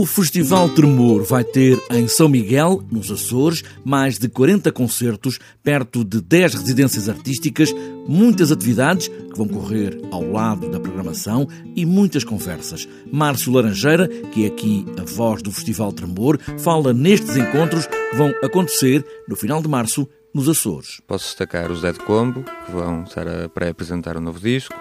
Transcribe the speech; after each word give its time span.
O 0.00 0.06
Festival 0.06 0.66
Tremor 0.70 1.24
vai 1.24 1.44
ter 1.44 1.78
em 1.90 2.08
São 2.08 2.26
Miguel, 2.26 2.82
nos 2.90 3.10
Açores, 3.10 3.62
mais 3.84 4.18
de 4.18 4.30
40 4.30 4.72
concertos, 4.72 5.38
perto 5.62 6.02
de 6.02 6.22
10 6.22 6.54
residências 6.54 7.06
artísticas, 7.06 7.70
muitas 8.08 8.50
atividades 8.50 9.08
que 9.08 9.36
vão 9.36 9.46
correr 9.46 10.00
ao 10.10 10.22
lado 10.22 10.70
da 10.70 10.80
programação 10.80 11.46
e 11.76 11.84
muitas 11.84 12.24
conversas. 12.24 12.88
Márcio 13.12 13.52
Laranjeira, 13.52 14.08
que 14.08 14.44
é 14.44 14.46
aqui 14.46 14.86
a 14.98 15.04
voz 15.04 15.42
do 15.42 15.52
Festival 15.52 15.92
Tremor, 15.92 16.38
fala 16.60 16.94
nestes 16.94 17.36
encontros 17.36 17.86
que 17.86 18.16
vão 18.16 18.32
acontecer 18.42 19.04
no 19.28 19.36
final 19.36 19.60
de 19.60 19.68
março 19.68 20.08
nos 20.32 20.48
Açores. 20.48 21.02
Posso 21.06 21.26
destacar 21.26 21.70
os 21.70 21.82
Dead 21.82 21.98
Combo, 21.98 22.42
que 22.64 22.72
vão 22.72 23.02
estar 23.02 23.28
a 23.28 23.48
pré-apresentar 23.48 24.16
um 24.16 24.20
novo 24.20 24.40
disco, 24.40 24.74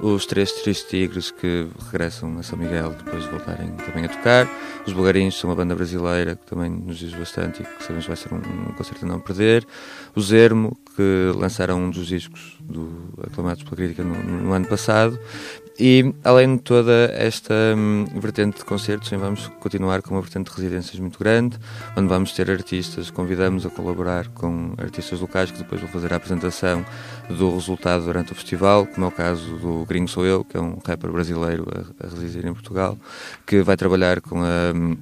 os 0.00 0.26
Três 0.26 0.52
Tristes 0.52 0.88
Tigres, 0.88 1.30
que 1.30 1.68
regressam 1.86 2.38
a 2.38 2.42
São 2.42 2.58
Miguel 2.58 2.90
depois 2.90 3.24
de 3.24 3.30
voltarem 3.30 3.70
também 3.76 4.04
a 4.04 4.08
tocar, 4.08 4.48
os 4.86 4.92
Bugarinhos, 4.92 5.38
são 5.38 5.50
uma 5.50 5.56
banda 5.56 5.74
brasileira 5.74 6.36
que 6.36 6.46
também 6.46 6.70
nos 6.70 6.98
diz 6.98 7.12
bastante 7.14 7.62
e 7.62 7.66
que 7.66 7.82
sabemos 7.82 8.06
vai 8.06 8.16
ser 8.16 8.32
um, 8.32 8.38
um 8.38 8.72
concerto 8.74 9.04
a 9.04 9.08
não 9.08 9.20
perder, 9.20 9.66
o 10.14 10.20
Zermo, 10.20 10.76
que 10.94 11.32
lançaram 11.34 11.80
um 11.80 11.90
dos 11.90 12.06
discos 12.06 12.56
do, 12.60 13.12
aclamados 13.22 13.62
pela 13.62 13.76
crítica 13.76 14.04
no, 14.04 14.14
no 14.22 14.52
ano 14.52 14.66
passado, 14.66 15.18
e 15.78 16.14
além 16.24 16.56
de 16.56 16.62
toda 16.62 17.10
esta 17.14 17.54
hum, 17.76 18.06
vertente 18.20 18.58
de 18.58 18.64
concertos, 18.64 19.10
vamos 19.10 19.48
continuar 19.60 20.02
com 20.02 20.14
uma 20.14 20.20
vertente 20.20 20.50
de 20.50 20.56
residências 20.56 20.98
muito 20.98 21.18
grande, 21.18 21.58
onde 21.96 22.08
vamos 22.08 22.32
ter 22.32 22.50
artistas, 22.50 23.10
convidamos 23.10 23.66
a 23.66 23.70
colaborar 23.70 24.28
com 24.28 24.72
artistas 24.78 25.20
locais 25.20 25.50
que 25.50 25.58
depois 25.58 25.80
vão 25.80 25.90
fazer 25.90 26.12
a 26.12 26.16
apresentação 26.16 26.84
do 27.28 27.54
resultado 27.54 28.04
durante 28.04 28.32
o 28.32 28.34
festival, 28.34 28.86
como 28.86 29.06
é 29.06 29.08
o 29.08 29.12
caso 29.12 29.56
do 29.56 29.84
Gringo 29.84 30.08
Sou 30.08 30.24
Eu, 30.24 30.44
que 30.44 30.56
é 30.56 30.60
um 30.60 30.78
rapper 30.84 31.10
brasileiro 31.10 31.66
a, 31.70 32.06
a 32.06 32.10
residir 32.10 32.46
em 32.46 32.52
Portugal, 32.52 32.96
que 33.46 33.62
vai 33.62 33.76
trabalhar 33.76 34.20
com 34.20 34.42
a 34.42 34.72
hum, 34.74 34.96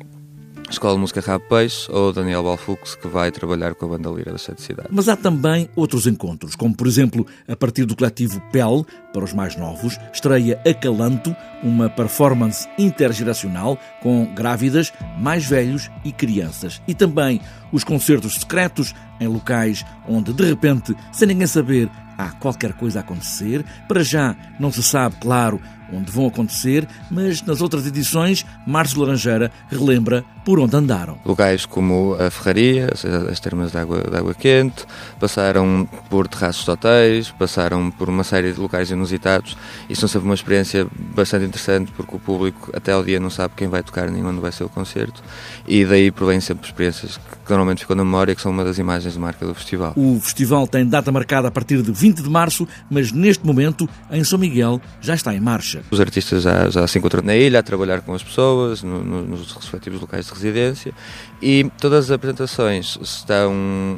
Escola 0.71 0.95
de 0.95 1.01
Música 1.01 1.21
Rabo 1.21 1.45
Peixe 1.49 1.91
ou 1.91 2.13
Daniel 2.13 2.43
Balfux, 2.43 2.95
que 2.97 3.07
vai 3.07 3.31
trabalhar 3.31 3.75
com 3.75 3.87
a 3.87 3.89
banda 3.91 4.11
Lira 4.11 4.33
da 4.33 4.39
Sete 4.39 4.63
Cidade. 4.63 4.89
Mas 4.91 5.09
há 5.09 5.17
também 5.17 5.69
outros 5.77 6.07
encontros, 6.07 6.57
como 6.57 6.75
por 6.75 6.87
exemplo, 6.87 7.27
a 7.47 7.55
partir 7.55 7.85
do 7.85 7.95
coletivo 7.95 8.41
PEL, 8.51 8.85
para 9.13 9.25
os 9.25 9.33
mais 9.33 9.57
novos, 9.57 9.97
estreia 10.13 10.61
Acalanto, 10.69 11.35
uma 11.63 11.89
performance 11.89 12.69
intergeracional 12.79 13.79
com 14.03 14.27
grávidas, 14.35 14.93
mais 15.19 15.47
velhos 15.47 15.91
e 16.05 16.13
crianças. 16.13 16.83
E 16.89 16.95
também 16.95 17.41
os 17.73 17.85
concertos 17.85 18.35
secretos 18.35 18.95
em 19.21 19.29
locais 19.29 19.85
onde, 20.09 20.33
de 20.33 20.45
repente, 20.45 20.95
sem 21.13 21.29
ninguém 21.29 21.47
saber, 21.47 21.89
há 22.19 22.31
qualquer 22.31 22.73
coisa 22.73 23.01
a 23.01 23.03
acontecer. 23.03 23.65
Para 23.87 24.03
já 24.03 24.37
não 24.59 24.73
se 24.73 24.83
sabe, 24.83 25.17
claro, 25.21 25.61
onde 25.97 26.11
vão 26.11 26.27
acontecer, 26.27 26.87
mas 27.11 27.43
nas 27.43 27.61
outras 27.61 27.87
edições, 27.87 28.45
Márcio 28.67 29.01
Laranjeira 29.01 29.51
relembra 29.71 30.25
por 30.45 30.61
onde 30.61 30.77
andaram. 30.77 31.19
Locais 31.25 31.65
como 31.65 32.17
a 32.21 32.31
Ferraria, 32.31 32.91
as 33.31 33.41
termas 33.41 33.73
de 33.73 33.79
água, 33.79 34.03
de 34.03 34.17
água 34.17 34.35
quente, 34.35 34.85
passaram 35.19 35.89
por 36.11 36.29
terraços 36.29 36.65
de 36.65 36.71
hotéis, 36.71 37.31
passaram 37.31 37.91
por 37.91 38.09
uma 38.09 38.23
série 38.25 38.53
de 38.53 38.61
locais 38.61 38.91
inusitados 38.91 39.57
e 39.89 39.97
são 39.97 40.09
sempre 40.09 40.27
uma 40.29 40.35
experiência 40.35 40.87
bastante 41.15 41.47
interessante 41.47 41.93
porque 41.97 42.15
o 42.15 42.19
público 42.19 42.71
até 42.75 42.93
ao 42.93 43.03
dia 43.03 43.19
não 43.19 43.31
sabe 43.31 43.55
quem 43.57 43.69
vai 43.69 43.83
tocar 43.83 44.11
nem 44.11 44.25
onde 44.25 44.41
vai 44.41 44.53
ser 44.53 44.65
o 44.65 44.69
concerto 44.69 45.23
e 45.67 45.85
daí 45.85 46.11
provém 46.11 46.41
sempre 46.41 46.67
experiências 46.67 47.17
que 47.17 47.51
normalmente 47.51 47.81
ficam 47.81 47.97
na 47.97 48.05
memória 48.05 48.35
que 48.35 48.43
são 48.43 48.53
uma 48.53 48.65
das 48.65 48.79
imagens 48.79 49.15
de 49.15 49.19
marca 49.19 49.47
do 49.47 49.55
festival. 49.55 49.93
O 49.97 50.19
festival 50.21 50.67
tem 50.67 50.87
data 50.87 51.11
marcada 51.13 51.49
a 51.49 51.51
partir 51.51 51.83
de 51.83 51.93
20 51.93 52.23
de 52.23 52.31
março, 52.31 52.67
mas 52.91 53.13
neste 53.13 53.47
momento 53.47 53.89
em 54.11 54.25
São 54.25 54.39
Miguel 54.39 54.81
já 55.01 55.15
está 55.15 55.35
em 55.35 55.41
marcha. 55.41 55.83
Os 55.91 56.01
artistas 56.01 56.43
já, 56.43 56.69
já 56.71 56.87
se 56.87 56.99
encontram 56.99 57.23
na 57.23 57.37
ilha 57.37 57.61
a 57.61 57.63
trabalhar 57.63 58.01
com 58.01 58.15
as 58.15 58.23
pessoas, 58.23 58.83
no, 58.83 59.05
no, 59.05 59.23
nos 59.23 59.53
respectivos 59.53 60.01
locais 60.01 60.27
de 60.27 60.33
residência 60.33 60.93
e 61.41 61.71
todas 61.79 62.07
as 62.07 62.11
apresentações 62.11 62.99
estão 63.03 63.53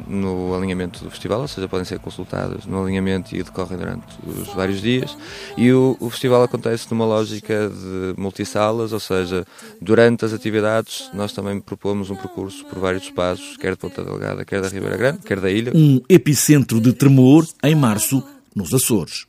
no 0.07 0.53
alinhamento 0.53 1.03
do 1.03 1.09
festival, 1.09 1.41
ou 1.41 1.47
seja, 1.47 1.67
podem 1.67 1.85
ser 1.85 1.99
consultadas 1.99 2.65
no 2.65 2.83
alinhamento 2.83 3.35
e 3.35 3.41
decorrem 3.41 3.77
durante 3.77 4.05
os 4.25 4.49
vários 4.49 4.81
dias. 4.81 5.17
E 5.57 5.71
o, 5.71 5.95
o 5.99 6.09
festival 6.09 6.43
acontece 6.43 6.87
numa 6.91 7.05
lógica 7.05 7.69
de 7.69 8.21
multissalas, 8.21 8.91
ou 8.91 8.99
seja, 8.99 9.45
durante 9.81 10.25
as 10.25 10.33
atividades 10.33 11.09
nós 11.13 11.31
também 11.31 11.59
propomos 11.59 12.09
um 12.09 12.15
percurso 12.15 12.65
por 12.65 12.79
vários 12.79 13.03
espaços, 13.03 13.57
quer 13.57 13.71
de 13.71 13.77
Ponta 13.77 14.03
Delgada, 14.03 14.43
quer 14.43 14.61
da 14.61 14.67
Ribeira 14.67 14.97
Grande, 14.97 15.19
quer 15.19 15.39
da 15.39 15.49
ilha. 15.49 15.71
Um 15.73 16.01
epicentro 16.09 16.81
de 16.81 16.93
tremor 16.93 17.45
em 17.63 17.75
março 17.75 18.23
nos 18.55 18.73
Açores. 18.73 19.25